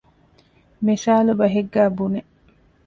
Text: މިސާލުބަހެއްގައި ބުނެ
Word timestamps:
މިސާލުބަހެއްގައި 0.85 1.91
ބުނެ 1.97 2.21